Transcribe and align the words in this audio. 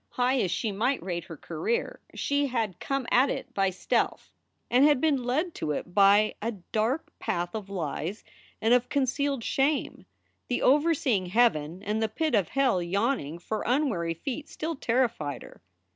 High 0.13 0.39
as 0.39 0.49
she 0.49 0.71
might 0.71 0.99
rate 1.03 1.25
her 1.25 1.37
career, 1.37 1.99
she 2.15 2.47
had 2.47 2.79
come 2.79 3.05
at 3.11 3.29
it 3.29 3.53
by 3.53 3.69
stealth 3.69 4.31
and 4.67 4.83
had 4.83 4.99
been 4.99 5.21
led 5.23 5.53
to 5.57 5.73
it 5.73 5.93
by 5.93 6.33
a 6.41 6.53
dark 6.53 7.13
path 7.19 7.53
of 7.53 7.69
lies 7.69 8.23
and 8.59 8.73
of 8.73 8.89
concealed 8.89 9.43
shame. 9.43 10.07
The 10.47 10.63
overseeing 10.63 11.27
heaven 11.27 11.83
and 11.83 12.01
the 12.01 12.09
pit 12.09 12.33
of 12.33 12.49
hell 12.49 12.81
yawning 12.81 13.37
for 13.37 13.61
unwary 13.63 14.15
feet 14.15 14.49
still 14.49 14.75
terrified 14.75 15.43
her. 15.43 15.61